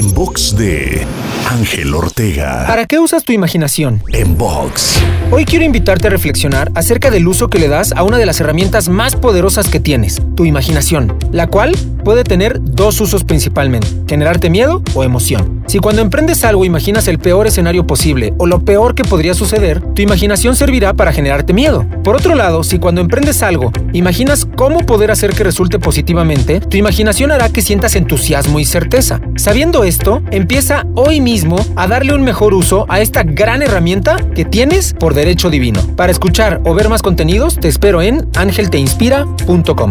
En 0.00 0.14
box 0.14 0.56
de 0.56 1.06
Ángel 1.50 1.92
Ortega. 1.92 2.64
¿Para 2.66 2.86
qué 2.86 2.98
usas 2.98 3.22
tu 3.22 3.32
imaginación? 3.32 4.02
En 4.14 4.38
box. 4.38 4.98
Hoy 5.30 5.44
quiero 5.44 5.62
invitarte 5.66 6.06
a 6.06 6.10
reflexionar 6.10 6.72
acerca 6.74 7.10
del 7.10 7.28
uso 7.28 7.48
que 7.48 7.58
le 7.58 7.68
das 7.68 7.92
a 7.92 8.02
una 8.02 8.16
de 8.16 8.24
las 8.24 8.40
herramientas 8.40 8.88
más 8.88 9.14
poderosas 9.14 9.68
que 9.68 9.78
tienes, 9.78 10.22
tu 10.36 10.46
imaginación, 10.46 11.18
la 11.32 11.48
cual 11.48 11.76
puede 12.02 12.24
tener 12.24 12.58
dos 12.60 13.00
usos 13.00 13.24
principalmente, 13.24 13.86
generarte 14.08 14.50
miedo 14.50 14.82
o 14.94 15.04
emoción. 15.04 15.62
Si 15.66 15.78
cuando 15.78 16.02
emprendes 16.02 16.44
algo 16.44 16.64
imaginas 16.64 17.06
el 17.08 17.18
peor 17.18 17.46
escenario 17.46 17.86
posible 17.86 18.34
o 18.38 18.46
lo 18.46 18.64
peor 18.64 18.94
que 18.94 19.04
podría 19.04 19.34
suceder, 19.34 19.80
tu 19.94 20.02
imaginación 20.02 20.56
servirá 20.56 20.94
para 20.94 21.12
generarte 21.12 21.52
miedo. 21.52 21.86
Por 22.02 22.16
otro 22.16 22.34
lado, 22.34 22.64
si 22.64 22.78
cuando 22.78 23.00
emprendes 23.00 23.42
algo 23.42 23.70
imaginas 23.92 24.46
cómo 24.56 24.80
poder 24.80 25.10
hacer 25.10 25.30
que 25.30 25.44
resulte 25.44 25.78
positivamente, 25.78 26.60
tu 26.60 26.76
imaginación 26.76 27.30
hará 27.30 27.48
que 27.50 27.62
sientas 27.62 27.94
entusiasmo 27.94 28.58
y 28.58 28.64
certeza. 28.64 29.20
Sabiendo 29.36 29.84
esto, 29.84 30.22
empieza 30.30 30.86
hoy 30.94 31.20
mismo 31.20 31.64
a 31.76 31.86
darle 31.86 32.14
un 32.14 32.22
mejor 32.22 32.54
uso 32.54 32.86
a 32.88 33.00
esta 33.00 33.22
gran 33.22 33.62
herramienta 33.62 34.16
que 34.34 34.44
tienes 34.44 34.94
por 34.94 35.14
derecho 35.14 35.50
divino. 35.50 35.80
Para 35.96 36.12
escuchar 36.12 36.60
o 36.64 36.74
ver 36.74 36.88
más 36.88 37.02
contenidos, 37.02 37.56
te 37.60 37.68
espero 37.68 38.02
en 38.02 38.28
angelteinspira.com. 38.36 39.90